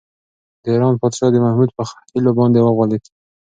د 0.63 0.65
ایران 0.73 0.93
پادشاه 1.01 1.31
د 1.31 1.37
محمود 1.45 1.69
په 1.77 1.83
حيلو 1.89 2.31
باندې 2.39 2.59
وغولېد. 2.61 3.03